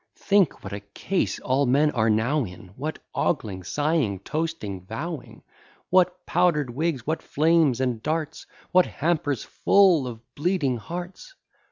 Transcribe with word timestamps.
Think 0.17 0.63
what 0.63 0.73
a 0.73 0.79
case 0.79 1.39
all 1.39 1.67
men 1.67 1.91
are 1.91 2.09
now 2.09 2.43
in, 2.43 2.69
What 2.69 2.97
ogling, 3.13 3.61
sighing, 3.63 4.17
toasting, 4.21 4.83
vowing! 4.87 5.43
What 5.91 6.25
powder'd 6.25 6.71
wigs! 6.71 7.05
what 7.05 7.21
flames 7.21 7.79
and 7.79 8.01
darts! 8.01 8.47
What 8.71 8.87
hampers 8.87 9.43
full 9.43 10.07
of 10.07 10.19
bleeding 10.33 10.77
hearts! 10.77 11.35